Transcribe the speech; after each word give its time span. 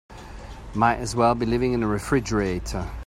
Might 0.73 0.95
as 0.97 1.15
well 1.15 1.35
be 1.35 1.45
living 1.45 1.73
in 1.73 1.83
a 1.83 1.87
refrigerator. 1.87 2.89